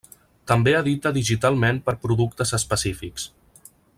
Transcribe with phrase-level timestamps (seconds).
[0.51, 3.31] També edita digitalment per a productes específics.